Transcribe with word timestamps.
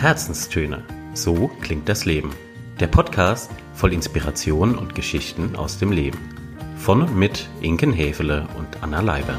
Herzenstöne. 0.00 0.82
So 1.12 1.48
klingt 1.60 1.86
das 1.86 2.06
Leben. 2.06 2.30
Der 2.80 2.86
Podcast 2.86 3.50
voll 3.74 3.92
Inspiration 3.92 4.78
und 4.78 4.94
Geschichten 4.94 5.56
aus 5.56 5.78
dem 5.78 5.92
Leben. 5.92 6.18
Von 6.78 7.02
und 7.02 7.14
mit 7.14 7.46
Inken 7.60 7.92
Hefele 7.92 8.48
und 8.56 8.82
Anna 8.82 9.02
Leiber. 9.02 9.34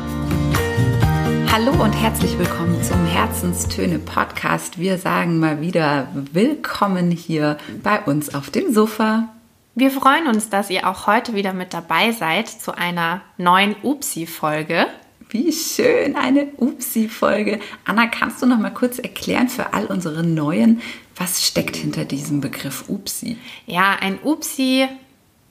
Hallo 1.52 1.72
und 1.84 1.94
herzlich 1.94 2.38
willkommen 2.38 2.84
zum 2.84 3.04
Herzenstöne 3.08 3.98
Podcast. 3.98 4.78
Wir 4.78 5.00
sagen 5.00 5.40
mal 5.40 5.62
wieder 5.62 6.10
willkommen 6.14 7.10
hier 7.10 7.58
bei 7.82 8.00
uns 8.00 8.36
auf 8.36 8.52
dem 8.52 8.72
Sofa. 8.72 9.30
Wir 9.74 9.90
freuen 9.90 10.28
uns, 10.28 10.50
dass 10.50 10.70
ihr 10.70 10.88
auch 10.88 11.08
heute 11.08 11.34
wieder 11.34 11.54
mit 11.54 11.74
dabei 11.74 12.12
seid 12.12 12.48
zu 12.48 12.78
einer 12.78 13.22
neuen 13.40 13.76
Upsi-Folge. 13.82 14.86
Wie 15.32 15.54
schön, 15.54 16.18
eine 16.18 16.48
Upsi-Folge. 16.58 17.62
Anna, 17.86 18.08
kannst 18.08 18.42
du 18.42 18.46
noch 18.46 18.60
mal 18.60 18.70
kurz 18.70 19.00
erklären 19.00 19.48
für 19.48 19.74
all 19.74 19.86
unsere 19.86 20.24
Neuen, 20.24 20.82
was 21.16 21.48
steckt 21.48 21.78
hinter 21.78 22.04
diesem 22.04 22.42
Begriff 22.42 22.90
Upsi? 22.90 23.38
Ja, 23.66 23.96
ein 23.98 24.20
Upsi, 24.22 24.90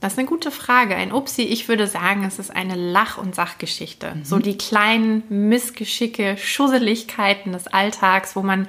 das 0.00 0.12
ist 0.12 0.18
eine 0.18 0.28
gute 0.28 0.50
Frage. 0.50 0.96
Ein 0.96 1.12
Upsi, 1.12 1.42
ich 1.42 1.68
würde 1.68 1.86
sagen, 1.86 2.24
es 2.24 2.38
ist 2.38 2.54
eine 2.54 2.74
Lach- 2.74 3.16
und 3.16 3.34
Sachgeschichte. 3.34 4.16
Mhm. 4.16 4.24
So 4.24 4.38
die 4.38 4.58
kleinen 4.58 5.22
Missgeschicke, 5.30 6.36
Schusseligkeiten 6.36 7.52
des 7.52 7.66
Alltags, 7.66 8.36
wo 8.36 8.42
man 8.42 8.68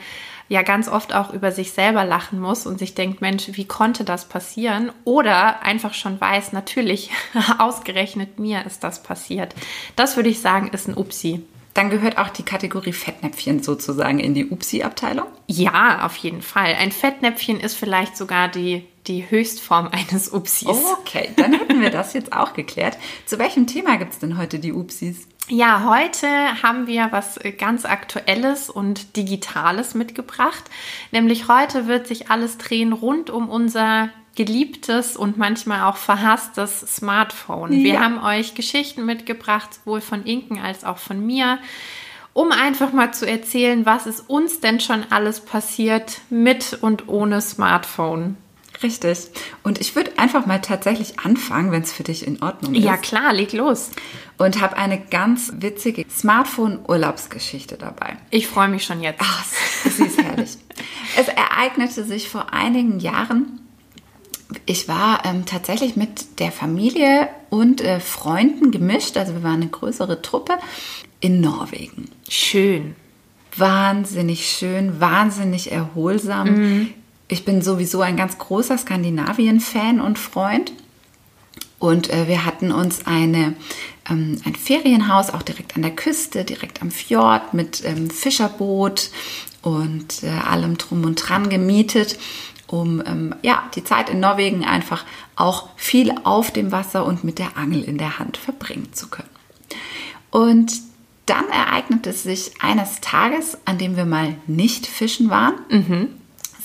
ja 0.52 0.64
ganz 0.64 0.90
oft 0.90 1.16
auch 1.16 1.32
über 1.32 1.54
sich 1.54 1.72
selber 1.72 2.04
lachen 2.04 2.38
muss 2.38 2.68
und 2.68 2.78
sich 2.78 2.94
denkt, 2.94 3.22
Mensch, 3.22 3.52
wie 3.54 3.64
konnte 3.64 4.04
das 4.04 4.28
passieren? 4.28 4.91
Oder 5.05 5.62
einfach 5.62 5.94
schon 5.94 6.20
weiß, 6.20 6.52
natürlich, 6.52 7.10
ausgerechnet 7.58 8.38
mir 8.38 8.66
ist 8.66 8.84
das 8.84 9.02
passiert. 9.02 9.55
Das 9.96 10.18
würde 10.18 10.27
ich 10.27 10.41
sagen, 10.41 10.68
ist 10.68 10.90
ein 10.90 10.98
Upsi. 10.98 11.41
Dann 11.74 11.90
gehört 11.90 12.18
auch 12.18 12.27
die 12.27 12.44
Kategorie 12.44 12.91
Fettnäpfchen 12.91 13.64
sozusagen 13.64 14.20
in 14.20 14.34
die 14.34 14.50
Upsi-Abteilung? 14.50 15.27
Ja, 15.48 16.05
auf 16.05 16.18
jeden 16.18 16.41
Fall. 16.41 16.76
Ein 16.77 16.91
Fettnäpfchen 16.91 17.62
ist 17.62 17.77
vielleicht 17.77 18.18
sogar 18.18 18.49
die, 18.49 18.84
die 19.07 19.30
Höchstform 19.30 19.88
eines 19.91 20.32
Upsis. 20.34 20.68
Okay, 20.68 21.32
dann 21.35 21.54
hätten 21.54 21.82
wir 21.82 21.90
das 21.90 22.13
jetzt 22.13 22.34
auch 22.34 22.54
geklärt. 22.54 22.98
Zu 23.26 23.40
welchem 23.40 23.68
Thema 23.68 23.98
gibt 23.98 24.13
es 24.13 24.20
denn 24.20 24.38
heute 24.38 24.60
die 24.60 24.74
Upsis? 24.74 25.27
Ja, 25.48 25.84
heute 25.90 26.27
haben 26.63 26.88
wir 26.88 27.10
was 27.12 27.40
ganz 27.57 27.84
Aktuelles 27.84 28.70
und 28.70 29.18
Digitales 29.18 29.96
mitgebracht. 29.96 30.63
Nämlich 31.12 31.48
heute 31.48 31.88
wird 31.88 32.07
sich 32.07 32.29
alles 32.29 32.57
drehen 32.57 32.94
rund 32.94 33.29
um 33.29 33.49
unser 33.49 34.10
geliebtes 34.35 35.18
und 35.18 35.38
manchmal 35.38 35.82
auch 35.84 35.98
verhasstes 35.98 36.79
Smartphone. 36.96 37.74
Ja. 37.74 37.84
Wir 37.84 37.99
haben 37.99 38.24
euch 38.24 38.55
Geschichten 38.55 39.05
mitgebracht, 39.05 39.74
sowohl 39.74 39.99
von 39.99 40.24
Inken 40.24 40.57
als 40.57 40.85
auch 40.85 40.99
von 40.99 41.26
mir, 41.26 41.60
um 42.34 42.52
einfach 42.52 42.94
mal 42.94 43.13
zu 43.13 43.27
erzählen, 43.27 43.85
was 43.85 44.05
ist 44.05 44.29
uns 44.29 44.62
denn 44.62 44.79
schon 44.79 45.04
alles 45.10 45.41
passiert 45.41 46.22
mit 46.29 46.77
und 46.82 47.10
ohne 47.10 47.41
Smartphone. 47.41 48.38
Richtig. 48.84 49.20
Und 49.63 49.79
ich 49.79 49.96
würde 49.96 50.18
einfach 50.18 50.46
mal 50.46 50.60
tatsächlich 50.60 51.20
anfangen, 51.20 51.71
wenn 51.71 51.84
es 51.84 51.91
für 51.91 52.04
dich 52.04 52.26
in 52.26 52.41
Ordnung 52.41 52.74
ist. 52.74 52.84
Ja, 52.84 52.98
klar, 52.98 53.34
leg 53.34 53.54
los. 53.54 53.91
Und 54.38 54.60
habe 54.60 54.77
eine 54.77 54.99
ganz 54.99 55.54
witzige 55.57 56.05
Smartphone-Urlaubsgeschichte 56.10 57.77
dabei. 57.77 58.18
Ich 58.32 58.48
freue 58.48 58.70
mich 58.70 58.84
schon 58.84 59.01
jetzt. 59.01 59.21
Ach, 59.21 59.46
sie 59.85 60.05
ist 60.05 60.21
herrlich. 60.21 60.57
es 61.18 61.27
ereignete 61.27 62.04
sich 62.04 62.29
vor 62.29 62.54
einigen 62.54 62.99
Jahren. 62.99 63.60
Ich 64.66 64.88
war 64.88 65.25
ähm, 65.25 65.45
tatsächlich 65.45 65.95
mit 65.95 66.40
der 66.40 66.51
Familie 66.51 67.29
und 67.50 67.81
äh, 67.81 68.00
Freunden 68.00 68.72
gemischt, 68.72 69.16
also 69.16 69.34
wir 69.34 69.44
waren 69.44 69.62
eine 69.62 69.69
größere 69.69 70.22
Truppe 70.22 70.57
in 71.19 71.40
Norwegen. 71.40 72.09
Schön. 72.28 72.95
Wahnsinnig 73.56 74.50
schön, 74.50 75.00
wahnsinnig 75.00 75.72
erholsam. 75.72 76.50
Mhm 76.50 76.94
ich 77.31 77.46
bin 77.46 77.62
sowieso 77.62 78.01
ein 78.01 78.18
ganz 78.18 78.38
großer 78.38 78.78
Skandinavien-Fan 78.78 80.01
und 80.01 80.19
Freund. 80.19 80.73
Und 81.79 82.11
äh, 82.11 82.28
wir 82.28 82.45
hatten 82.45 82.73
uns 82.73 83.07
eine, 83.07 83.56
ähm, 84.09 84.39
ein 84.44 84.56
Ferienhaus 84.56 85.29
auch 85.29 85.41
direkt 85.41 85.78
an 85.78 85.81
der 85.81 85.95
Küste, 85.95 86.44
direkt 86.44 86.81
am 86.81 86.91
Fjord 86.91 87.53
mit 87.53 87.83
ähm, 87.85 88.09
Fischerboot 88.09 89.09
und 89.61 90.23
äh, 90.23 90.28
allem 90.28 90.78
drum 90.78 91.06
und 91.06 91.16
dran 91.16 91.50
gemietet, 91.50 92.19
um 92.67 93.01
ähm, 93.06 93.33
ja, 93.44 93.63
die 93.75 93.83
Zeit 93.85 94.09
in 94.09 94.19
Norwegen 94.19 94.66
einfach 94.66 95.06
auch 95.38 95.69
viel 95.77 96.13
auf 96.25 96.51
dem 96.51 96.73
Wasser 96.73 97.06
und 97.06 97.23
mit 97.23 97.39
der 97.39 97.57
Angel 97.57 97.81
in 97.83 97.97
der 97.97 98.19
Hand 98.19 98.35
verbringen 98.35 98.91
zu 98.91 99.07
können. 99.07 99.29
Und 100.31 100.73
dann 101.27 101.47
ereignete 101.50 102.09
es 102.09 102.23
sich 102.23 102.51
eines 102.59 103.00
Tages, 103.00 103.57
an 103.63 103.77
dem 103.77 103.95
wir 103.95 104.06
mal 104.06 104.35
nicht 104.47 104.85
fischen 104.85 105.29
waren. 105.29 105.56
Mhm 105.69 106.20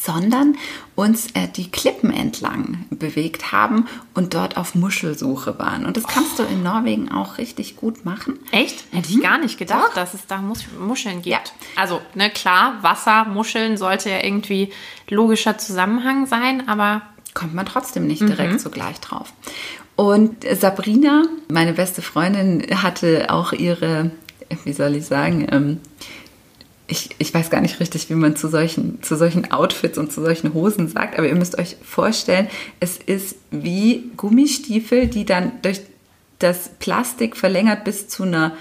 sondern 0.06 0.56
uns 0.94 1.26
äh, 1.34 1.48
die 1.54 1.70
Klippen 1.70 2.10
entlang 2.10 2.86
bewegt 2.90 3.52
haben 3.52 3.86
und 4.14 4.34
dort 4.34 4.56
auf 4.56 4.74
Muschelsuche 4.74 5.58
waren. 5.58 5.84
Und 5.84 5.96
das 5.96 6.06
kannst 6.06 6.40
oh. 6.40 6.44
du 6.44 6.48
in 6.48 6.62
Norwegen 6.62 7.10
auch 7.10 7.38
richtig 7.38 7.76
gut 7.76 8.04
machen. 8.04 8.38
Echt? 8.52 8.84
Hätte 8.92 9.10
ich 9.10 9.16
mhm. 9.16 9.22
gar 9.22 9.38
nicht 9.38 9.58
gedacht, 9.58 9.88
Doch. 9.88 9.94
dass 9.94 10.14
es 10.14 10.26
da 10.26 10.38
Mus 10.38 10.64
Muscheln 10.78 11.22
gibt. 11.22 11.26
Ja. 11.26 11.40
Also, 11.74 12.00
ne, 12.14 12.30
klar, 12.30 12.78
Wasser, 12.82 13.24
Muscheln 13.24 13.76
sollte 13.76 14.08
ja 14.08 14.22
irgendwie 14.22 14.72
logischer 15.10 15.58
Zusammenhang 15.58 16.26
sein, 16.26 16.68
aber. 16.68 17.02
Kommt 17.34 17.54
man 17.54 17.66
trotzdem 17.66 18.06
nicht 18.06 18.22
direkt 18.22 18.54
mhm. 18.54 18.58
so 18.58 18.70
gleich 18.70 18.98
drauf. 19.00 19.34
Und 19.96 20.44
Sabrina, 20.58 21.24
meine 21.48 21.72
beste 21.72 22.00
Freundin, 22.00 22.64
hatte 22.82 23.26
auch 23.28 23.52
ihre, 23.52 24.10
wie 24.64 24.72
soll 24.72 24.94
ich 24.94 25.04
sagen, 25.04 25.46
ähm, 25.50 25.80
ich, 26.88 27.10
ich 27.19 27.34
weiß 27.34 27.50
gar 27.50 27.60
nicht 27.60 27.80
richtig, 27.80 28.08
wie 28.10 28.14
man 28.14 28.36
zu 28.36 28.47
solchen, 28.48 29.02
zu 29.02 29.16
solchen 29.16 29.50
Outfits 29.50 29.98
und 29.98 30.12
zu 30.12 30.22
solchen 30.22 30.54
Hosen 30.54 30.86
sagt, 30.88 31.19
aber 31.19 31.28
ihr 31.28 31.34
müsst 31.34 31.58
euch 31.58 31.76
vorstellen, 31.82 32.48
es 32.80 32.98
ist 32.98 33.36
wie 33.50 34.10
Gummistiefel, 34.16 35.08
die 35.08 35.24
dann 35.24 35.52
durch 35.62 35.80
das 36.38 36.70
Plastik 36.78 37.36
verlängert 37.36 37.82
bis 37.84 38.08
zu 38.08 38.22
einer 38.22 38.56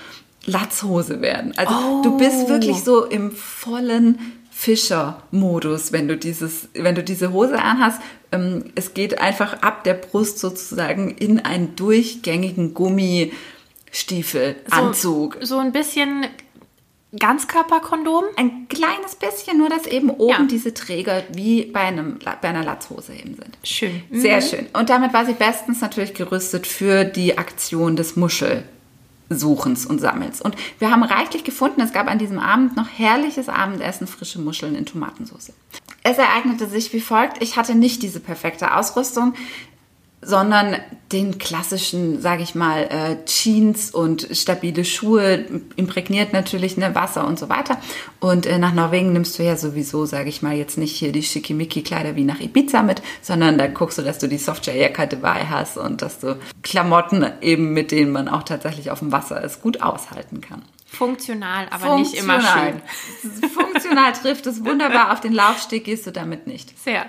Latzhose 0.46 1.22
werden. 1.22 1.54
Also 1.58 1.74
oh. 1.74 2.02
du 2.04 2.18
bist 2.18 2.50
wirklich 2.50 2.84
so 2.84 3.06
im 3.06 3.32
vollen 3.32 4.20
Fischer-Modus, 4.52 5.92
wenn 5.92 6.08
du 6.08 6.18
dieses, 6.18 6.70
wenn 6.74 6.96
du 6.96 7.04
diese 7.04 7.34
Hose 7.34 7.62
anhast. 7.62 8.00
Ähm, 8.32 8.64
es 8.76 8.94
geht 8.94 9.20
einfach 9.20 9.62
ab 9.62 9.84
der 9.84 9.96
Brust 9.96 10.40
sozusagen 10.40 11.12
in 11.12 11.40
einen 11.40 11.76
durchgängigen 11.76 12.74
Gummistiefelanzug. 12.74 15.38
So, 15.42 15.46
so 15.46 15.58
ein 15.60 15.74
bisschen 15.74 16.26
Ganzkörperkondom? 17.18 18.26
Ein 18.36 18.68
kleines 18.68 19.16
bisschen, 19.16 19.58
nur 19.58 19.70
dass 19.70 19.88
eben 19.88 20.10
oben 20.10 20.30
ja. 20.30 20.44
diese 20.44 20.74
Träger 20.74 21.24
wie 21.34 21.66
bei, 21.66 21.82
einem, 21.82 22.20
bei 22.20 22.48
einer 22.48 22.64
Latzhose 22.64 23.14
eben 23.14 23.36
sind. 23.36 23.58
Schön. 23.64 24.04
Sehr 24.12 24.38
mhm. 24.38 24.42
schön. 24.42 24.68
Und 24.74 24.90
damit 24.90 25.14
war 25.14 25.26
sie 25.26 25.34
bestens 25.34 25.82
natürlich 25.82 26.14
gerüstet 26.14 26.68
für 26.68 27.06
die 27.06 27.38
Aktion 27.38 27.96
des 27.96 28.16
Muschelsuchens 28.16 29.86
und 29.86 30.00
Sammels. 30.00 30.42
Und 30.42 30.56
wir 30.80 30.92
haben 30.92 31.04
reichlich 31.04 31.44
gefunden, 31.44 31.82
es 31.82 31.94
gab 31.94 32.08
an 32.08 32.20
diesem 32.20 32.40
Abend 32.40 32.76
noch 32.76 32.88
herrliches 32.88 33.50
Abendessen, 33.50 34.08
frische 34.08 34.40
Muscheln 34.40 34.76
in 34.76 34.86
Tomatensauce. 34.86 35.54
Es 36.04 36.18
ereignete 36.18 36.68
sich 36.68 36.94
wie 36.94 37.02
folgt. 37.02 37.42
Ich 37.42 37.58
hatte 37.58 37.74
nicht 37.74 38.04
diese 38.04 38.20
perfekte 38.20 38.76
Ausrüstung 38.76 39.34
sondern 40.26 40.76
den 41.12 41.38
klassischen, 41.38 42.20
sage 42.20 42.42
ich 42.42 42.56
mal, 42.56 42.84
äh, 42.84 43.26
Jeans 43.26 43.92
und 43.92 44.28
stabile 44.32 44.84
Schuhe, 44.84 45.46
imprägniert 45.76 46.34
natürlich 46.34 46.78
ne, 46.78 46.96
Wasser 46.96 47.28
und 47.28 47.38
so 47.38 47.48
weiter. 47.48 47.80
Und 48.20 48.46
äh, 48.48 48.58
nach 48.58 48.74
Norwegen 48.74 49.14
nimmst 49.14 49.38
du 49.38 49.44
ja 49.44 49.56
sowieso, 49.56 50.06
sage 50.06 50.30
ich 50.30 50.42
mal, 50.42 50.56
jetzt 50.56 50.78
nicht 50.78 50.96
hier 50.96 51.12
die 51.12 51.22
Schickimicki-Kleider 51.22 52.16
wie 52.16 52.24
nach 52.24 52.40
Ibiza 52.40 52.82
mit, 52.82 53.04
sondern 53.22 53.58
da 53.58 53.68
guckst 53.68 54.00
du, 54.00 54.02
dass 54.02 54.18
du 54.18 54.28
die 54.28 54.40
Softshell-Jacke 54.40 55.08
dabei 55.08 55.46
hast 55.46 55.78
und 55.78 56.02
dass 56.02 56.20
du 56.20 56.38
Klamotten 56.64 57.26
eben, 57.42 57.74
mit 57.74 57.92
denen 57.92 58.12
man 58.12 58.28
auch 58.28 58.44
tatsächlich 58.44 58.90
auf 58.90 59.00
dem 59.00 59.12
Wasser 59.12 59.44
es 59.44 59.62
gut 59.62 59.82
aushalten 59.82 60.42
kann. 60.42 60.64
Funktional, 60.86 61.68
aber 61.70 61.86
Funktional. 61.86 62.00
nicht 62.00 62.14
immer 62.16 62.42
schön. 62.42 63.50
Funktional 63.50 64.14
trifft 64.14 64.48
es 64.48 64.64
wunderbar. 64.64 65.12
Auf 65.12 65.20
den 65.20 65.34
Laufsteg 65.34 65.84
gehst 65.84 66.08
du 66.08 66.12
damit 66.12 66.48
nicht. 66.48 66.78
Sehr. 66.80 67.06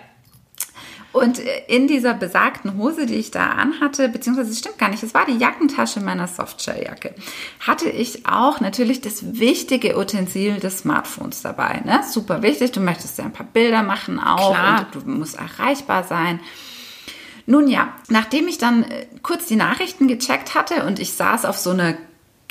Und 1.16 1.40
in 1.66 1.88
dieser 1.88 2.12
besagten 2.12 2.76
Hose, 2.76 3.06
die 3.06 3.14
ich 3.14 3.30
da 3.30 3.46
anhatte, 3.46 4.10
beziehungsweise 4.10 4.50
es 4.50 4.58
stimmt 4.58 4.76
gar 4.76 4.90
nicht, 4.90 5.02
es 5.02 5.14
war 5.14 5.24
die 5.24 5.38
Jackentasche 5.38 6.00
meiner 6.00 6.28
Softshelljacke, 6.28 7.14
hatte 7.58 7.88
ich 7.88 8.26
auch 8.26 8.60
natürlich 8.60 9.00
das 9.00 9.38
wichtige 9.38 9.96
Utensil 9.96 10.60
des 10.60 10.80
Smartphones 10.80 11.40
dabei. 11.40 11.80
Ne? 11.86 12.02
Super 12.06 12.42
wichtig, 12.42 12.72
du 12.72 12.80
möchtest 12.80 13.16
ja 13.16 13.24
ein 13.24 13.32
paar 13.32 13.46
Bilder 13.46 13.82
machen 13.82 14.20
auch 14.20 14.52
Klar. 14.52 14.86
und 14.92 15.06
du 15.06 15.10
musst 15.10 15.36
erreichbar 15.36 16.04
sein. 16.04 16.38
Nun 17.46 17.66
ja, 17.66 17.94
nachdem 18.08 18.46
ich 18.46 18.58
dann 18.58 18.82
äh, 18.82 19.06
kurz 19.22 19.46
die 19.46 19.56
Nachrichten 19.56 20.08
gecheckt 20.08 20.54
hatte 20.54 20.84
und 20.84 20.98
ich 20.98 21.14
saß 21.14 21.46
auf 21.46 21.56
so 21.56 21.70
einer 21.70 21.94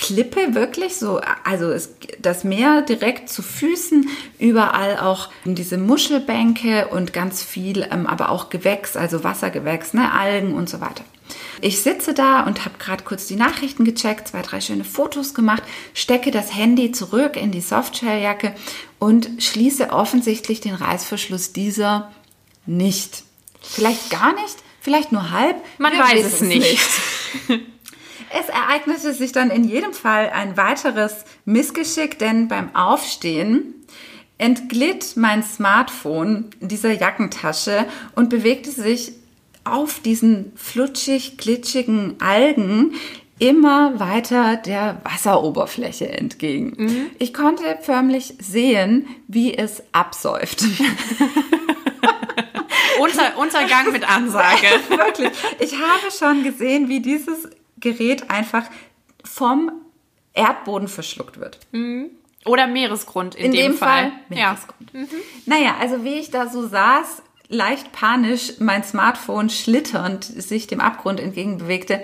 Klippe 0.06 0.54
wirklich 0.54 0.98
so, 0.98 1.20
also 1.44 1.72
es, 1.72 1.90
das 2.22 2.44
Meer 2.44 2.84
direkt 2.84 3.28
zu 3.28 3.42
Füßen, 3.42 4.08
überall 4.38 5.00
auch 5.00 5.30
diese 5.46 5.80
Muschelbänke 5.80 6.90
und 6.90 7.12
ganz 7.12 7.42
viel, 7.42 7.88
ähm, 7.90 8.06
aber 8.06 8.30
auch 8.30 8.50
Gewächs, 8.50 8.96
also 8.96 9.24
Wassergewächs, 9.24 9.96
ne, 9.96 10.12
Algen 10.12 10.54
und 10.54 10.70
so 10.70 10.80
weiter. 10.80 11.04
Ich 11.60 11.82
sitze 11.82 12.14
da 12.14 12.44
und 12.44 12.66
habe 12.66 12.78
gerade 12.78 13.04
kurz 13.04 13.26
die 13.26 13.36
Nachrichten 13.36 13.84
gecheckt, 13.84 14.28
zwei, 14.28 14.44
drei 14.44 14.62
schöne 14.62 14.84
Fotos 14.84 15.34
gemacht, 15.34 15.64
stecke 15.96 16.30
das 16.30 16.56
Handy 16.56 16.92
zurück 16.92 17.36
in 17.36 17.52
die 17.52 17.62
Softshelljacke 17.62 18.54
und 19.00 19.42
schließe 19.42 19.90
offensichtlich 19.90 20.62
den 20.62 20.76
Reißverschluss 20.76 21.52
dieser 21.52 22.12
nicht. 22.68 23.24
Vielleicht 23.60 24.12
gar 24.12 24.34
nicht, 24.34 24.58
vielleicht 24.82 25.12
nur 25.12 25.32
halb. 25.32 25.56
Man 25.80 25.94
weiß 25.94 26.26
es 26.26 26.42
nicht. 26.42 26.60
nicht. 27.48 27.62
Es 28.32 28.50
ereignete 28.50 29.14
sich 29.14 29.32
dann 29.32 29.50
in 29.50 29.64
jedem 29.64 29.94
Fall 29.94 30.30
ein 30.30 30.58
weiteres 30.58 31.26
Missgeschick, 31.46 32.20
denn 32.20 32.48
beim 32.48 32.76
Aufstehen 32.76 33.74
entglitt 34.38 35.14
mein 35.16 35.44
Smartphone 35.44 36.50
dieser 36.60 36.92
Jackentasche 36.92 37.86
und 38.16 38.30
bewegte 38.30 38.72
sich 38.72 39.14
auf 39.64 40.00
diesen 40.00 40.52
flutschig 40.56 41.38
glitschigen 41.38 42.16
Algen 42.20 42.94
immer 43.40 44.00
weiter 44.00 44.56
der 44.56 45.02
Wasseroberfläche 45.04 46.08
entgegen. 46.08 46.74
Mhm. 46.78 47.08
Ich 47.20 47.34
konnte 47.34 47.78
förmlich 47.82 48.36
sehen, 48.40 49.08
wie 49.28 49.58
es 49.58 49.84
absäuft. 49.92 50.64
Unter, 53.00 53.38
Untergang 53.38 53.92
mit 53.92 54.10
Ansage. 54.10 54.68
Wirklich. 54.90 55.32
Ich 55.60 55.74
habe 55.74 56.12
schon 56.18 56.44
gesehen, 56.44 56.88
wie 56.88 57.02
dieses 57.02 57.50
Gerät 57.86 58.32
einfach 58.32 58.64
vom 59.24 59.72
Erdboden 60.34 60.88
verschluckt 60.88 61.40
wird. 61.40 61.60
Mhm. 61.72 62.10
Oder 62.46 62.68
Meeresgrund 62.68 63.36
in, 63.36 63.46
in 63.46 63.52
dem, 63.52 63.72
dem, 63.72 63.78
Fall. 63.78 64.10
Fall. 64.10 64.12
Meeresgrund. 64.30 64.92
Ja. 64.94 65.00
Mhm. 65.00 65.08
Naja, 65.46 65.76
also 65.80 66.04
wie 66.04 66.16
ich 66.16 66.32
da 66.32 66.48
so 66.48 66.68
saß, 66.68 67.22
leicht 67.48 67.92
panisch 67.92 68.54
mein 68.60 68.84
Smartphone 68.84 69.50
schlitternd 69.50 70.24
sich 70.24 70.68
dem 70.68 70.80
Abgrund 70.80 71.20
entgegenbewegte, 71.20 72.04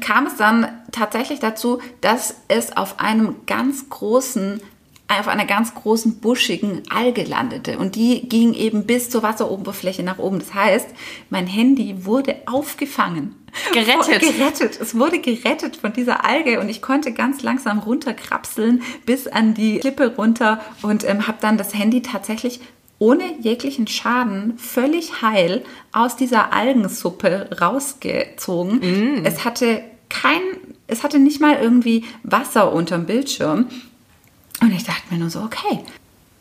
kam 0.00 0.26
es 0.26 0.36
dann 0.36 0.82
tatsächlich 0.92 1.40
dazu, 1.40 1.80
dass 2.00 2.36
es 2.48 2.76
auf 2.76 3.00
einem 3.00 3.36
ganz 3.46 3.90
großen 3.90 4.62
auf 5.08 5.26
einer 5.26 5.46
ganz 5.46 5.74
großen 5.74 6.20
buschigen 6.20 6.82
Alge 6.90 7.24
landete 7.24 7.78
und 7.78 7.96
die 7.96 8.28
ging 8.28 8.52
eben 8.52 8.84
bis 8.84 9.08
zur 9.08 9.22
Wasseroberfläche 9.22 10.02
nach 10.02 10.18
oben. 10.18 10.38
Das 10.38 10.52
heißt, 10.52 10.88
mein 11.30 11.46
Handy 11.46 12.04
wurde 12.04 12.36
aufgefangen. 12.46 13.34
Gerettet. 13.72 14.20
Gerettet. 14.20 14.78
Es 14.80 14.94
wurde 14.94 15.18
gerettet 15.18 15.76
von 15.76 15.94
dieser 15.94 16.26
Alge 16.26 16.60
und 16.60 16.68
ich 16.68 16.82
konnte 16.82 17.12
ganz 17.12 17.42
langsam 17.42 17.78
runterkrapseln 17.78 18.82
bis 19.06 19.26
an 19.26 19.54
die 19.54 19.78
Klippe 19.78 20.14
runter 20.14 20.60
und 20.82 21.08
ähm, 21.08 21.26
habe 21.26 21.38
dann 21.40 21.56
das 21.56 21.74
Handy 21.74 22.02
tatsächlich 22.02 22.60
ohne 22.98 23.24
jeglichen 23.40 23.86
Schaden 23.86 24.58
völlig 24.58 25.22
heil 25.22 25.64
aus 25.92 26.16
dieser 26.16 26.52
Algensuppe 26.52 27.48
rausgezogen. 27.60 28.80
Mm. 28.80 29.24
Es 29.24 29.44
hatte 29.44 29.82
kein, 30.08 30.40
es 30.86 31.02
hatte 31.02 31.18
nicht 31.18 31.40
mal 31.40 31.58
irgendwie 31.60 32.04
Wasser 32.22 32.72
unterm 32.72 33.06
Bildschirm. 33.06 33.66
Und 34.60 34.72
ich 34.72 34.84
dachte 34.84 35.02
mir 35.10 35.18
nur 35.18 35.30
so, 35.30 35.40
okay, 35.40 35.80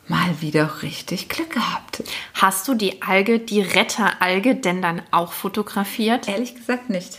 mal 0.08 0.42
wieder 0.42 0.82
richtig 0.82 1.30
Glück 1.30 1.52
gehabt. 1.52 2.04
Hast 2.34 2.68
du 2.68 2.74
die 2.74 3.02
Alge, 3.02 3.40
die 3.40 3.62
Retteralge, 3.62 4.56
denn 4.56 4.82
dann 4.82 5.02
auch 5.12 5.34
fotografiert? 5.34 6.28
Ehrlich 6.28 6.56
gesagt 6.56 6.90
nicht. 6.90 7.18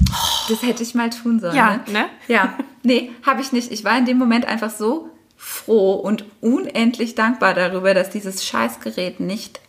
Das 0.48 0.62
hätte 0.62 0.82
ich 0.82 0.94
mal 0.94 1.10
tun 1.10 1.40
sollen. 1.40 1.54
Ja, 1.54 1.80
ne? 1.88 2.06
Ja, 2.26 2.54
nee, 2.82 3.10
habe 3.24 3.40
ich 3.40 3.52
nicht. 3.52 3.70
Ich 3.70 3.84
war 3.84 3.96
in 3.98 4.06
dem 4.06 4.18
Moment 4.18 4.46
einfach 4.46 4.70
so 4.70 5.10
froh 5.36 5.94
und 5.94 6.24
unendlich 6.40 7.14
dankbar 7.14 7.54
darüber, 7.54 7.94
dass 7.94 8.10
dieses 8.10 8.44
Scheißgerät 8.44 9.20
nicht 9.20 9.60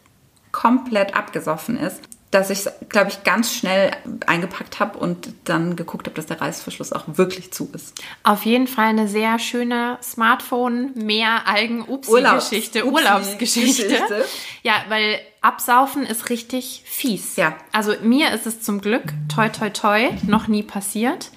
komplett 0.52 1.16
abgesoffen 1.16 1.78
ist 1.78 2.02
dass 2.32 2.52
ich 2.52 2.60
es, 2.60 2.72
glaube 2.90 3.10
ich, 3.10 3.24
ganz 3.24 3.54
schnell 3.54 3.92
eingepackt 4.28 4.80
habe 4.80 5.00
und 5.00 5.30
dann 5.46 5.76
geguckt 5.76 6.06
habe, 6.06 6.16
dass 6.16 6.28
der 6.28 6.40
Reißverschluss 6.40 6.94
auch 6.94 7.06
wirklich 7.08 7.52
zu 7.52 7.70
ist. 7.74 7.96
Auf 8.24 8.46
jeden 8.46 8.68
Fall 8.68 8.90
eine 8.90 9.08
sehr 9.08 9.40
schöne 9.40 9.98
Smartphone, 10.04 10.92
mehr 10.94 11.48
Algen, 11.48 11.82
Upsi-Geschichte, 11.82 12.86
Urlaubsgeschichte. 12.86 13.84
Geschichte. 13.84 14.26
Ja, 14.62 14.74
weil 14.90 15.20
Absaufen 15.42 16.06
ist 16.06 16.30
richtig 16.30 16.84
fies. 16.86 17.36
Ja. 17.36 17.56
Also 17.72 17.94
mir 18.04 18.32
ist 18.32 18.46
es 18.46 18.62
zum 18.62 18.82
Glück, 18.82 19.06
toi 19.34 19.50
toi 19.50 19.72
toi, 19.72 20.10
noch 20.28 20.48
nie 20.48 20.64
passiert. 20.64 21.32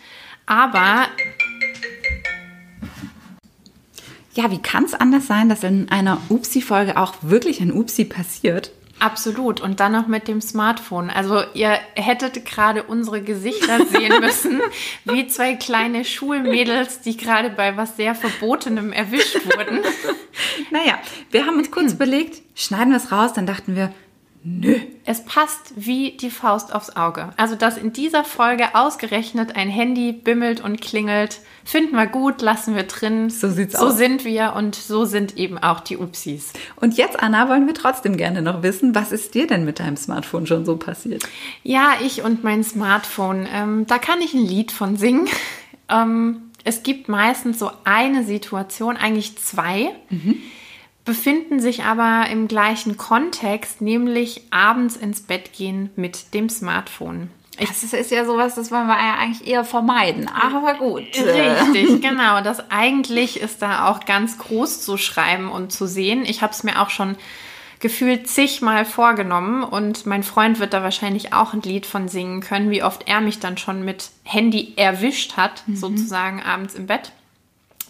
Aber 0.45 1.07
ja, 4.35 4.51
wie 4.51 4.61
kann 4.61 4.85
es 4.85 4.95
anders 4.95 5.27
sein, 5.27 5.49
dass 5.49 5.63
in 5.63 5.89
einer 5.91 6.21
Upsi-Folge 6.29 6.97
auch 6.97 7.15
wirklich 7.23 7.61
ein 7.61 7.73
Upsi 7.73 8.05
passiert? 8.05 8.73
Absolut. 9.03 9.61
Und 9.61 9.81
dann 9.81 9.91
noch 9.91 10.07
mit 10.07 10.29
dem 10.29 10.41
Smartphone. 10.41 11.11
Also 11.11 11.43
ihr 11.55 11.77
hättet 11.97 12.47
gerade 12.47 12.85
unsere 12.85 13.21
Gesichter 13.21 13.85
sehen 13.91 14.21
müssen, 14.21 14.61
wie 15.05 15.27
zwei 15.27 15.57
kleine 15.57 16.05
Schulmädels, 16.05 17.01
die 17.01 17.17
gerade 17.17 17.51
bei 17.51 17.77
was 17.77 17.97
sehr 17.97 18.15
Verbotenem 18.15 18.93
erwischt 18.93 19.45
wurden. 19.45 19.81
Naja, 20.71 20.99
wir 21.31 21.45
haben 21.45 21.59
uns 21.59 21.71
kurz 21.71 21.91
hm. 21.91 21.97
überlegt, 21.97 22.41
schneiden 22.55 22.91
wir 22.91 22.97
es 22.97 23.13
raus, 23.13 23.35
dann 23.35 23.47
dachten 23.47 23.77
wir, 23.77 23.93
Nö. 24.45 24.77
Es 25.05 25.25
passt 25.25 25.73
wie 25.77 26.17
die 26.17 26.31
Faust 26.31 26.75
aufs 26.75 26.97
Auge. 26.97 27.31
Also, 27.37 27.55
dass 27.55 27.77
in 27.77 27.93
dieser 27.93 28.25
Folge 28.25 28.75
ausgerechnet 28.75 29.55
ein 29.55 29.69
Handy 29.69 30.13
bimmelt 30.13 30.61
und 30.61 30.81
klingelt, 30.81 31.41
finden 31.65 31.95
wir 31.95 32.07
gut, 32.07 32.43
lassen 32.43 32.75
wir 32.75 32.83
drin. 32.83 33.31
So 33.31 33.49
sieht's 33.49 33.75
so 33.75 33.87
aus. 33.87 33.93
So 33.93 33.99
sind 33.99 34.25
wir 34.25 34.55
und 34.57 34.75
so 34.75 35.05
sind 35.05 35.37
eben 35.37 35.59
auch 35.59 35.79
die 35.79 35.97
Upsis. 35.97 36.53
Und 36.77 36.97
jetzt, 36.97 37.23
Anna, 37.23 37.49
wollen 37.49 37.67
wir 37.69 37.75
trotzdem 37.75 38.17
gerne 38.17 38.43
noch 38.43 38.65
wissen, 38.65 38.97
was 38.97 39.13
ist 39.13 39.35
dir 39.35 39.47
denn 39.47 39.65
mit 39.65 39.79
deinem 39.79 39.97
Smartphone 39.97 40.47
schon 40.47 40.65
so 40.65 40.77
passiert? 40.77 41.23
Ja, 41.63 41.95
ich 42.03 42.23
und 42.23 42.43
mein 42.43 42.65
Smartphone. 42.65 43.47
Ähm, 43.53 43.87
da 43.87 43.99
kann 43.99 44.21
ich 44.21 44.35
ein 44.35 44.45
Lied 44.45 44.73
von 44.73 44.97
singen. 44.97 45.29
Ähm, 45.89 46.51
es 46.65 46.83
gibt 46.83 47.09
meistens 47.09 47.61
so 47.61 47.71
eine 47.85 48.25
Situation, 48.25 48.97
eigentlich 48.97 49.37
zwei. 49.39 49.91
Mhm 50.11 50.43
befinden 51.05 51.61
sich 51.61 51.85
aber 51.85 52.29
im 52.31 52.49
gleichen 52.49 52.97
Kontext, 52.97 53.81
nämlich 53.81 54.43
abends 54.51 54.97
ins 54.97 55.23
Bett 55.23 55.53
gehen 55.53 55.91
mit 55.97 56.35
dem 56.35 56.49
Smartphone. 56.49 57.31
Ich, 57.59 57.69
das 57.69 57.83
ist 57.83 58.11
ja 58.11 58.25
sowas, 58.25 58.55
das 58.55 58.71
wollen 58.71 58.87
wir 58.87 58.97
ja 58.97 59.17
eigentlich 59.19 59.47
eher 59.47 59.65
vermeiden. 59.65 60.29
Aber 60.29 60.75
gut. 60.75 61.03
Richtig, 61.03 62.01
genau. 62.01 62.41
Das 62.41 62.71
eigentlich 62.71 63.41
ist 63.41 63.61
da 63.61 63.89
auch 63.89 64.07
ganz 64.07 64.39
groß 64.39 64.83
zu 64.83 64.97
schreiben 64.97 65.51
und 65.51 65.71
zu 65.71 65.87
sehen. 65.87 66.25
Ich 66.25 66.43
habe 66.43 66.53
es 66.53 66.65
mir 66.65 66.81
auch 66.81 66.91
schon 66.91 67.17
gefühlt 67.79 68.29
zigmal 68.29 68.85
vorgenommen 68.85 69.65
und 69.65 70.07
mein 70.07 70.23
Freund 70.23 70.61
wird 70.61 70.73
da 70.73 70.83
wahrscheinlich 70.83 71.33
auch 71.33 71.53
ein 71.53 71.63
Lied 71.63 71.85
von 71.85 72.09
singen 72.09 72.41
können, 72.41 72.71
wie 72.71 72.83
oft 72.83 73.09
er 73.09 73.21
mich 73.21 73.41
dann 73.41 73.59
schon 73.59 73.85
mit 73.85 74.11
Handy 74.23 74.73
erwischt 74.77 75.37
hat, 75.37 75.65
mhm. 75.67 75.77
sozusagen 75.77 76.41
abends 76.41 76.75
im 76.75 76.87
Bett. 76.87 77.11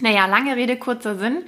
Naja, 0.00 0.26
lange 0.26 0.56
Rede, 0.56 0.76
kurzer 0.76 1.16
Sinn. 1.18 1.44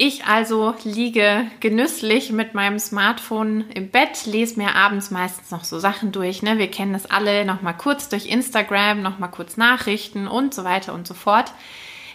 Ich 0.00 0.26
also 0.26 0.76
liege 0.84 1.50
genüsslich 1.58 2.30
mit 2.30 2.54
meinem 2.54 2.78
Smartphone 2.78 3.64
im 3.74 3.90
Bett, 3.90 4.26
lese 4.26 4.56
mir 4.56 4.76
abends 4.76 5.10
meistens 5.10 5.50
noch 5.50 5.64
so 5.64 5.80
Sachen 5.80 6.12
durch. 6.12 6.40
Ne? 6.40 6.56
Wir 6.56 6.70
kennen 6.70 6.92
das 6.92 7.10
alle, 7.10 7.44
noch 7.44 7.62
mal 7.62 7.72
kurz 7.72 8.08
durch 8.08 8.26
Instagram, 8.26 9.02
noch 9.02 9.18
mal 9.18 9.26
kurz 9.26 9.56
Nachrichten 9.56 10.28
und 10.28 10.54
so 10.54 10.62
weiter 10.62 10.94
und 10.94 11.08
so 11.08 11.14
fort. 11.14 11.52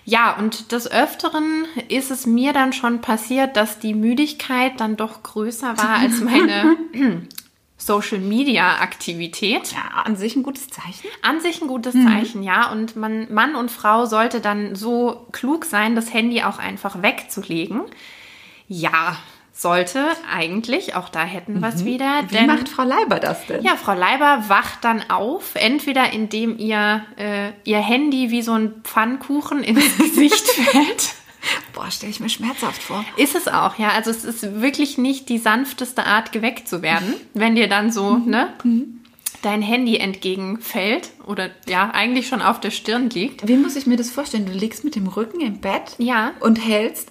Ja, 0.05 0.31
und 0.38 0.72
des 0.72 0.89
Öfteren 0.89 1.65
ist 1.89 2.10
es 2.10 2.25
mir 2.25 2.53
dann 2.53 2.72
schon 2.72 3.01
passiert, 3.01 3.58
dass 3.58 3.79
die 3.79 3.93
Müdigkeit 3.93 4.79
dann 4.79 4.96
doch 4.96 5.22
größer 5.22 5.77
war 5.77 5.98
als 5.98 6.22
meine 6.22 6.77
Social 7.77 8.20
Media 8.20 8.80
Aktivität. 8.80 9.74
Ja, 9.74 10.01
an 10.03 10.15
sich 10.15 10.36
ein 10.36 10.44
gutes 10.44 10.68
Zeichen. 10.68 11.08
An 11.22 11.42
sich 11.42 11.62
ein 11.62 11.68
gutes 11.68 11.96
mhm. 11.96 12.08
Zeichen, 12.08 12.44
ja. 12.44 12.72
Und 12.72 12.96
man, 12.96 13.34
Mann 13.34 13.56
und 13.56 13.72
Frau 13.72 14.06
sollte 14.06 14.39
dann 14.39 14.75
so 14.75 15.27
klug 15.32 15.65
sein, 15.65 15.96
das 15.96 16.13
Handy 16.13 16.44
auch 16.44 16.60
einfach 16.60 17.01
wegzulegen. 17.01 17.82
Ja, 18.68 19.18
sollte 19.51 20.08
eigentlich, 20.32 20.96
auch 20.96 21.10
da 21.10 21.24
hätten 21.24 21.62
wir 21.62 21.70
es 21.70 21.82
mhm. 21.82 21.86
wieder. 21.86 22.24
Wie 22.27 22.36
denn, 22.36 22.48
macht 22.48 22.70
Frau 22.70 22.84
Leiber 22.84 23.20
das 23.20 23.46
denn? 23.46 23.63
Ja, 23.63 23.75
Frau 23.75 23.94
Leiber 23.94 24.46
wacht 24.48 24.84
dann 24.84 25.10
auf, 25.10 25.56
entweder 25.56 26.12
indem 26.12 26.58
ihr, 26.58 27.06
äh, 27.18 27.51
ihr 27.63 27.80
Handy 27.80 28.32
wie 28.32 28.42
so 28.42 28.53
ein 28.53 28.82
Pfannkuchen 28.84 29.63
ins 29.63 29.98
Gesicht 29.98 30.48
fällt. 30.48 31.15
Boah, 31.73 31.89
stelle 31.91 32.12
ich 32.12 32.19
mir 32.19 32.29
schmerzhaft 32.29 32.81
vor. 32.81 33.03
Ist 33.17 33.35
es 33.35 33.47
auch, 33.47 33.77
ja. 33.77 33.89
Also 33.89 34.12
es 34.12 34.23
ist 34.23 34.62
wirklich 34.62 34.97
nicht 34.97 35.29
die 35.29 35.38
sanfteste 35.38 36.05
Art, 36.05 36.31
geweckt 36.31 36.67
zu 36.67 36.81
werden, 36.81 37.13
wenn 37.33 37.55
dir 37.55 37.67
dann 37.67 37.91
so, 37.91 38.12
mhm. 38.12 38.29
ne? 38.29 38.53
Mhm. 38.63 39.00
Dein 39.41 39.62
Handy 39.62 39.97
entgegenfällt 39.97 41.09
oder 41.25 41.50
ja, 41.67 41.91
eigentlich 41.91 42.29
schon 42.29 42.41
auf 42.41 42.62
der 42.62 42.71
Stirn 42.71 43.09
liegt. 43.09 43.45
Wie 43.45 43.57
muss 43.57 43.75
ich 43.75 43.85
mir 43.85 43.97
das 43.97 44.09
vorstellen? 44.09 44.45
Du 44.45 44.53
liegst 44.53 44.85
mit 44.85 44.95
dem 44.95 45.07
Rücken 45.07 45.41
im 45.41 45.59
Bett 45.59 45.95
ja. 45.97 46.31
und 46.39 46.65
hältst 46.65 47.09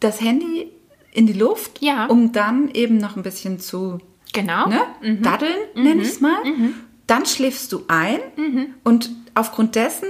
das 0.00 0.22
Handy 0.22 0.70
in 1.12 1.26
die 1.26 1.34
Luft, 1.34 1.82
ja. 1.82 2.06
um 2.06 2.32
dann 2.32 2.70
eben 2.70 2.96
noch 2.96 3.16
ein 3.16 3.22
bisschen 3.22 3.60
zu 3.60 3.98
genau. 4.32 4.66
ne? 4.68 4.80
Mhm. 5.02 5.22
daddeln, 5.22 5.58
mhm. 5.74 5.82
nenne 5.82 6.02
ich 6.02 6.08
es 6.08 6.20
mal. 6.20 6.42
Mhm. 6.42 6.74
Dann 7.06 7.26
schläfst 7.26 7.72
du 7.72 7.84
ein 7.88 8.20
mhm. 8.36 8.74
und 8.84 9.10
aufgrund 9.34 9.74
dessen 9.74 10.08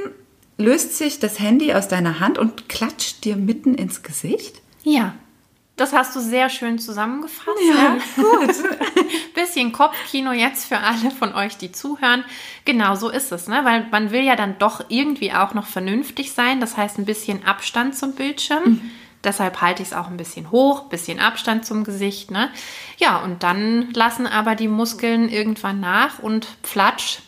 löst 0.58 0.98
sich 0.98 1.18
das 1.18 1.38
Handy 1.38 1.72
aus 1.72 1.88
deiner 1.88 2.20
Hand 2.20 2.36
und 2.36 2.68
klatscht 2.68 3.24
dir 3.24 3.36
mitten 3.36 3.74
ins 3.74 4.02
Gesicht? 4.02 4.60
Ja. 4.82 5.14
Das 5.76 5.92
hast 5.92 6.16
du 6.16 6.20
sehr 6.20 6.48
schön 6.48 6.80
zusammengefasst. 6.80 7.60
Ja, 7.68 7.98
gut. 8.16 8.52
Bisschen 9.34 9.70
Kopfkino 9.70 10.32
jetzt 10.32 10.66
für 10.66 10.78
alle 10.78 11.12
von 11.12 11.32
euch, 11.34 11.56
die 11.56 11.70
zuhören. 11.70 12.24
Genau 12.64 12.96
so 12.96 13.08
ist 13.08 13.30
es, 13.30 13.46
ne? 13.46 13.60
Weil 13.62 13.86
man 13.92 14.10
will 14.10 14.22
ja 14.22 14.34
dann 14.34 14.58
doch 14.58 14.86
irgendwie 14.88 15.32
auch 15.32 15.54
noch 15.54 15.68
vernünftig 15.68 16.32
sein. 16.32 16.60
Das 16.60 16.76
heißt, 16.76 16.98
ein 16.98 17.04
bisschen 17.04 17.44
Abstand 17.44 17.96
zum 17.96 18.14
Bildschirm. 18.14 18.64
Mhm. 18.64 18.90
Deshalb 19.22 19.60
halte 19.60 19.82
ich 19.82 19.90
es 19.90 19.94
auch 19.94 20.08
ein 20.08 20.16
bisschen 20.16 20.50
hoch, 20.50 20.88
bisschen 20.88 21.20
Abstand 21.20 21.64
zum 21.64 21.84
Gesicht. 21.84 22.32
Ne? 22.32 22.50
Ja, 22.98 23.18
und 23.18 23.44
dann 23.44 23.92
lassen 23.92 24.26
aber 24.26 24.56
die 24.56 24.68
Muskeln 24.68 25.28
irgendwann 25.28 25.78
nach 25.78 26.18
und 26.18 26.48
flatsch. 26.64 27.20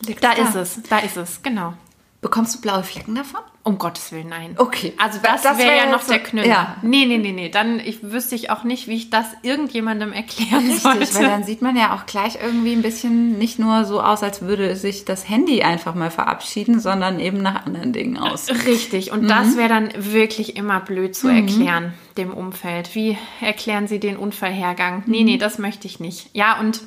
da, 0.00 0.14
da 0.20 0.32
ist 0.32 0.54
es, 0.54 0.82
da 0.88 0.98
ist 1.00 1.18
es, 1.18 1.42
genau. 1.42 1.74
Bekommst 2.20 2.56
du 2.56 2.60
blaue 2.60 2.82
Flecken 2.82 3.14
davon? 3.14 3.40
Um 3.62 3.78
Gottes 3.78 4.10
Willen, 4.10 4.28
nein. 4.28 4.54
Okay. 4.56 4.92
Also 4.98 5.20
das, 5.22 5.42
das 5.42 5.58
wäre 5.58 5.68
wär 5.68 5.76
ja 5.76 5.90
noch 5.90 6.02
so, 6.02 6.10
der 6.10 6.20
Knüller. 6.20 6.48
Ja. 6.48 6.76
Nee, 6.82 7.04
nee, 7.06 7.18
nee, 7.18 7.32
nee. 7.32 7.48
Dann 7.48 7.78
ich 7.78 8.02
wüsste 8.02 8.34
ich 8.34 8.50
auch 8.50 8.64
nicht, 8.64 8.88
wie 8.88 8.94
ich 8.94 9.10
das 9.10 9.26
irgendjemandem 9.42 10.12
erklären 10.12 10.64
Richtig, 10.64 10.80
sollte. 10.80 11.14
weil 11.14 11.26
dann 11.26 11.44
sieht 11.44 11.62
man 11.62 11.76
ja 11.76 11.94
auch 11.94 12.06
gleich 12.06 12.38
irgendwie 12.42 12.72
ein 12.72 12.82
bisschen 12.82 13.38
nicht 13.38 13.60
nur 13.60 13.84
so 13.84 14.00
aus, 14.00 14.22
als 14.24 14.42
würde 14.42 14.74
sich 14.74 15.04
das 15.04 15.28
Handy 15.28 15.62
einfach 15.62 15.94
mal 15.94 16.10
verabschieden, 16.10 16.80
sondern 16.80 17.20
eben 17.20 17.40
nach 17.40 17.66
anderen 17.66 17.92
Dingen 17.92 18.16
aus. 18.16 18.48
Richtig. 18.66 19.12
Und 19.12 19.24
mhm. 19.24 19.28
das 19.28 19.56
wäre 19.56 19.68
dann 19.68 19.90
wirklich 19.96 20.56
immer 20.56 20.80
blöd 20.80 21.14
zu 21.14 21.28
mhm. 21.28 21.36
erklären, 21.36 21.94
dem 22.16 22.32
Umfeld. 22.32 22.94
Wie 22.96 23.16
erklären 23.40 23.86
Sie 23.86 24.00
den 24.00 24.16
Unfallhergang? 24.16 25.04
Nee, 25.06 25.22
nee, 25.22 25.34
mhm. 25.34 25.40
das 25.40 25.58
möchte 25.58 25.86
ich 25.86 26.00
nicht. 26.00 26.30
Ja, 26.32 26.58
und 26.58 26.80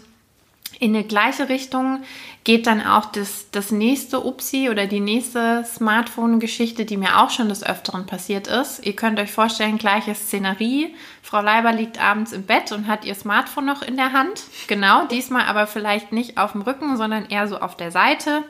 in 0.82 0.96
eine 0.96 1.04
gleiche 1.04 1.48
Richtung 1.48 2.02
geht 2.44 2.66
dann 2.66 2.84
auch 2.84 3.06
das, 3.06 3.52
das 3.52 3.72
nächste 3.72 4.26
Upsi 4.26 4.68
oder 4.72 4.88
die 4.88 5.00
nächste 5.00 5.64
Smartphone-Geschichte, 5.64 6.86
die 6.86 6.98
mir 6.98 7.22
auch 7.22 7.30
schon 7.30 7.50
des 7.50 7.64
Öfteren 7.64 8.08
passiert 8.08 8.48
ist. 8.48 8.84
Ihr 8.84 8.96
könnt 8.96 9.20
euch 9.20 9.32
vorstellen, 9.32 9.78
gleiche 9.78 10.16
Szenerie. 10.16 10.96
Frau 11.22 11.40
Leiber 11.42 11.72
liegt 11.72 12.02
abends 12.02 12.32
im 12.32 12.48
Bett 12.48 12.72
und 12.72 12.88
hat 12.88 13.06
ihr 13.06 13.14
Smartphone 13.14 13.66
noch 13.66 13.84
in 13.84 13.96
der 13.96 14.12
Hand. 14.12 14.42
Genau, 14.66 15.06
diesmal 15.06 15.44
aber 15.44 15.68
vielleicht 15.68 16.12
nicht 16.12 16.40
auf 16.40 16.54
dem 16.54 16.64
Rücken, 16.64 16.98
sondern 16.98 17.28
eher 17.28 17.48
so 17.48 17.60
auf 17.60 17.78
der 17.78 17.92
Seite. 17.92 18.44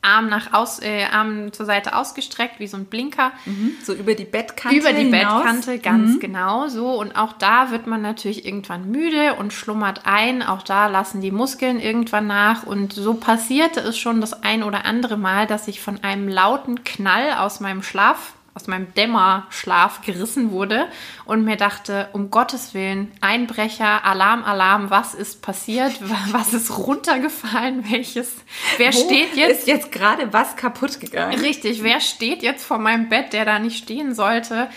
Arm 0.00 0.28
nach 0.28 0.52
aus, 0.52 0.80
äh, 0.80 1.04
Arm 1.04 1.52
zur 1.52 1.66
Seite 1.66 1.96
ausgestreckt, 1.96 2.60
wie 2.60 2.68
so 2.68 2.76
ein 2.76 2.84
Blinker. 2.84 3.32
Mhm, 3.46 3.72
so 3.82 3.92
über 3.92 4.14
die 4.14 4.24
Bettkante. 4.24 4.76
Über 4.76 4.92
die 4.92 5.04
hinaus. 5.04 5.42
Bettkante, 5.42 5.78
ganz 5.80 6.14
mhm. 6.14 6.20
genau 6.20 6.68
so. 6.68 6.98
Und 6.98 7.16
auch 7.16 7.32
da 7.32 7.70
wird 7.70 7.86
man 7.86 8.00
natürlich 8.00 8.46
irgendwann 8.46 8.90
müde 8.90 9.34
und 9.34 9.52
schlummert 9.52 10.02
ein. 10.04 10.42
Auch 10.42 10.62
da 10.62 10.86
lassen 10.86 11.20
die 11.20 11.32
Muskeln 11.32 11.80
irgendwann 11.80 12.28
nach. 12.28 12.62
Und 12.62 12.92
so 12.92 13.14
passierte 13.14 13.80
es 13.80 13.98
schon 13.98 14.20
das 14.20 14.44
ein 14.44 14.62
oder 14.62 14.84
andere 14.84 15.16
Mal, 15.16 15.46
dass 15.46 15.66
ich 15.66 15.80
von 15.80 16.02
einem 16.04 16.28
lauten 16.28 16.84
Knall 16.84 17.34
aus 17.38 17.58
meinem 17.58 17.82
Schlaf 17.82 18.34
aus 18.58 18.66
meinem 18.66 18.92
Dämmerschlaf 18.94 20.02
gerissen 20.02 20.50
wurde 20.50 20.88
und 21.24 21.44
mir 21.44 21.56
dachte, 21.56 22.08
um 22.12 22.28
Gottes 22.28 22.74
Willen, 22.74 23.12
Einbrecher, 23.20 24.04
Alarm, 24.04 24.42
Alarm, 24.42 24.90
was 24.90 25.14
ist 25.14 25.42
passiert? 25.42 25.92
Was 26.32 26.52
ist 26.52 26.76
runtergefallen? 26.76 27.88
Welches? 27.90 28.32
Wer 28.76 28.92
Wo 28.92 29.04
steht 29.04 29.36
jetzt? 29.36 29.60
Ist 29.60 29.68
jetzt 29.68 29.92
gerade 29.92 30.32
was 30.32 30.56
kaputt 30.56 31.00
gegangen? 31.00 31.38
Richtig, 31.38 31.82
wer 31.82 32.00
steht 32.00 32.42
jetzt 32.42 32.64
vor 32.64 32.78
meinem 32.78 33.08
Bett, 33.08 33.32
der 33.32 33.44
da 33.44 33.58
nicht 33.58 33.78
stehen 33.78 34.14
sollte? 34.14 34.68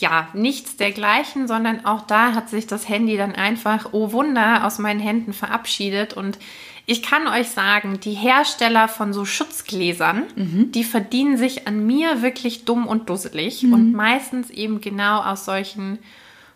Ja, 0.00 0.28
nichts 0.32 0.76
dergleichen, 0.76 1.46
sondern 1.46 1.84
auch 1.84 2.02
da 2.02 2.34
hat 2.34 2.48
sich 2.48 2.66
das 2.66 2.88
Handy 2.88 3.16
dann 3.16 3.34
einfach, 3.34 3.90
oh 3.92 4.12
Wunder, 4.12 4.66
aus 4.66 4.78
meinen 4.78 5.00
Händen 5.00 5.32
verabschiedet 5.32 6.14
und 6.14 6.38
ich 6.86 7.02
kann 7.04 7.28
euch 7.28 7.50
sagen, 7.50 8.00
die 8.00 8.14
Hersteller 8.14 8.88
von 8.88 9.12
so 9.12 9.24
Schutzgläsern, 9.24 10.24
mhm. 10.34 10.72
die 10.72 10.82
verdienen 10.82 11.36
sich 11.36 11.68
an 11.68 11.86
mir 11.86 12.20
wirklich 12.20 12.64
dumm 12.64 12.88
und 12.88 13.08
dusselig 13.08 13.62
mhm. 13.62 13.72
und 13.72 13.92
meistens 13.92 14.50
eben 14.50 14.80
genau 14.80 15.20
aus 15.20 15.44
solchen 15.44 16.00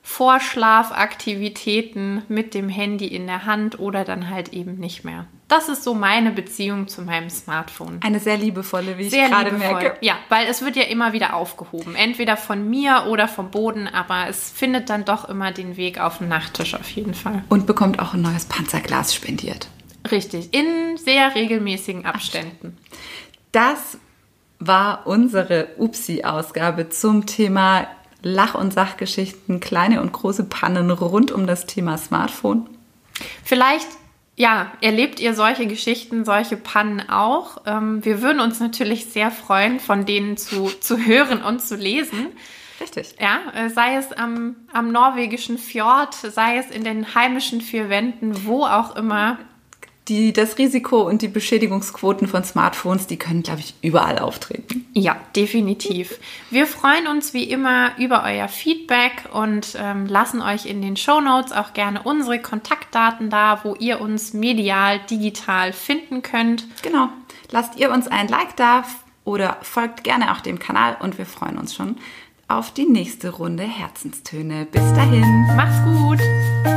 Vorschlafaktivitäten 0.07 2.25
mit 2.29 2.53
dem 2.53 2.69
Handy 2.69 3.07
in 3.07 3.27
der 3.27 3.47
Hand 3.47 3.81
oder 3.81 4.05
dann 4.05 4.29
halt 4.29 4.53
eben 4.53 4.75
nicht 4.75 5.03
mehr. 5.03 5.25
Das 5.49 5.71
ist 5.71 5.83
so 5.83 5.95
meine 5.95 6.31
Beziehung 6.31 6.89
zu 6.89 7.01
meinem 7.01 7.31
Smartphone. 7.31 8.01
Eine 8.03 8.21
sehr 8.21 8.37
liebevolle, 8.37 8.99
wie 8.99 9.09
sehr 9.09 9.25
ich 9.25 9.31
gerade 9.31 9.53
merke. 9.53 9.97
Ja, 10.03 10.19
weil 10.29 10.47
es 10.47 10.63
wird 10.63 10.77
ja 10.77 10.83
immer 10.83 11.15
wieder 11.15 11.33
aufgehoben. 11.35 11.95
Entweder 11.95 12.37
von 12.37 12.69
mir 12.69 13.07
oder 13.09 13.29
vom 13.29 13.51
Boden, 13.51 13.89
aber 13.89 14.29
es 14.29 14.51
findet 14.51 14.91
dann 14.91 15.07
doch 15.07 15.27
immer 15.27 15.53
den 15.53 15.79
Weg 15.79 15.99
auf 15.99 16.19
den 16.19 16.29
Nachttisch 16.29 16.75
auf 16.75 16.91
jeden 16.91 17.15
Fall. 17.15 17.43
Und 17.49 17.67
bekommt 17.67 17.99
auch 17.99 18.13
ein 18.13 18.21
neues 18.21 18.45
Panzerglas 18.45 19.15
spendiert. 19.15 19.69
Richtig, 20.11 20.53
in 20.53 20.99
sehr 20.99 21.35
regelmäßigen 21.35 22.05
Abständen. 22.05 22.77
Das 23.53 23.97
war 24.59 25.07
unsere 25.07 25.69
Upsi-Ausgabe 25.79 26.91
zum 26.91 27.25
Thema 27.25 27.87
Lach- 28.25 28.55
und 28.55 28.73
Sachgeschichten, 28.73 29.61
kleine 29.61 30.01
und 30.01 30.13
große 30.13 30.45
Pannen 30.45 30.91
rund 30.91 31.31
um 31.33 31.47
das 31.47 31.67
Thema 31.67 31.99
Smartphone. 31.99 32.69
Vielleicht, 33.45 33.87
ja, 34.37 34.73
erlebt 34.81 35.21
ihr 35.21 35.35
solche 35.35 35.67
Geschichten, 35.67 36.25
solche 36.25 36.57
Pannen 36.57 37.09
auch. 37.09 37.59
Ähm, 37.67 38.05
wir 38.05 38.23
würden 38.23 38.41
uns 38.41 38.61
natürlich 38.61 39.07
sehr 39.07 39.31
freuen, 39.31 39.79
von 39.79 40.07
denen 40.07 40.37
zu, 40.37 40.71
zu 40.81 40.99
hören 40.99 41.43
und 41.43 41.63
zu 41.63 41.77
lesen. 41.77 42.29
Richtig. 42.81 43.15
Ja, 43.21 43.39
äh, 43.55 43.71
sei 43.71 43.97
es 43.97 44.13
am, 44.13 44.57
am 44.73 44.91
norwegischen 44.91 45.59
Fjord, 45.59 46.15
sei 46.15 46.59
es 46.59 46.71
in 46.71 46.83
den 46.83 47.15
heimischen 47.15 47.61
vier 47.61 47.89
Wänden, 47.89 48.47
wo 48.47 48.65
auch 48.65 48.97
immer 48.97 49.39
die, 50.09 50.35
das 50.35 50.59
Risiko 50.59 51.03
und 51.03 51.23
die 51.23 51.29
Beschädigungsquoten 51.29 52.29
von 52.29 52.45
Smartphones, 52.45 53.07
die 53.07 53.17
können, 53.17 53.43
glaube 53.43 53.61
ich, 53.61 53.75
überall 53.81 54.19
auftreten. 54.19 54.87
Ja, 54.93 55.17
definitiv. 55.35 56.19
Wir 56.51 56.67
freuen 56.67 57.07
uns 57.07 57.33
wie 57.33 57.45
immer 57.45 57.93
über 57.99 58.23
euer 58.25 58.49
Feedback 58.49 59.29
und 59.33 59.77
ähm, 59.81 60.07
lassen 60.07 60.43
euch 60.43 60.67
in 60.67 60.83
den 60.83 60.97
Show 60.97 61.21
Notes 61.21 61.53
auch 61.53 61.73
gerne 61.73 62.03
unsere 62.03 62.39
Kontaktdaten 62.39 63.31
da, 63.31 63.61
wo 63.65 63.75
ihr 63.77 64.01
uns 64.01 64.35
medial, 64.35 65.01
digital 65.11 65.73
finden 65.73 66.21
könnt. 66.21 66.67
Genau. 66.83 67.09
Lasst 67.51 67.79
ihr 67.79 67.91
uns 67.91 68.07
ein 68.07 68.29
Like 68.29 68.57
da 68.57 68.85
oder 69.25 69.57
folgt 69.63 70.05
gerne 70.05 70.33
auch 70.33 70.41
dem 70.41 70.59
Kanal 70.59 70.99
und 71.01 71.17
wir 71.17 71.27
freuen 71.27 71.57
uns 71.57 71.75
schon 71.75 71.97
auf 72.47 72.73
die 72.73 72.85
nächste 72.85 73.31
Runde 73.31 73.63
Herzenstöne. 73.63 74.67
Bis 74.71 74.83
dahin. 74.93 75.25
Macht's 75.57 75.83
gut. 75.83 76.74